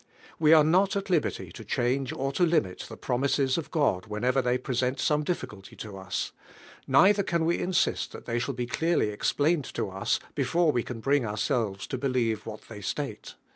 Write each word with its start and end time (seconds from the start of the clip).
We 0.39 0.51
are 0.51 0.63
not 0.63 0.95
at 0.95 1.11
liberty 1.11 1.51
to 1.51 1.63
change 1.63 2.11
or 2.11 2.31
to 2.31 2.41
limit 2.43 2.87
the 2.89 2.97
promises 2.97 3.55
of 3.55 3.69
God 3.69 4.07
whenever 4.07 4.41
they 4.41 4.57
present 4.57 4.99
some 4.99 5.23
difficulty 5.23 5.75
to 5.75 5.83
SO 5.83 5.87
DIVIDE 5.89 6.01
JIEALIHG. 6.01 6.07
us; 6.07 6.31
neither 6.87 7.21
can 7.21 7.45
we 7.45 7.59
insist 7.59 8.11
that 8.11 8.25
they 8.25 8.39
shall 8.39 8.55
be 8.55 8.65
clearly 8.65 9.09
explained 9.09 9.65
to 9.75 9.91
us 9.91 10.19
before 10.33 10.71
we 10.71 10.81
can 10.81 11.01
bring 11.01 11.23
ourselves 11.23 11.85
to 11.85 11.99
believe 11.99 12.47
what 12.47 12.61
they 12.61 12.81
st&te. 12.81 13.33